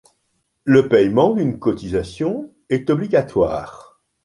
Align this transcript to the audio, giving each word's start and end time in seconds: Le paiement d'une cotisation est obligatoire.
Le 0.63 0.87
paiement 0.89 1.35
d'une 1.35 1.59
cotisation 1.59 2.51
est 2.71 2.89
obligatoire. 2.89 4.01